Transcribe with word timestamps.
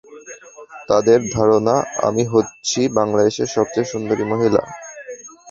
তাদের 0.89 1.19
ধারণা, 1.35 1.75
আমি 2.07 2.23
হচ্ছি 2.33 2.79
বাংলাদেশের 2.97 3.49
সবচেয়ে 3.55 3.91
সুন্দরী 3.91 4.25
মহিলা। 4.31 4.61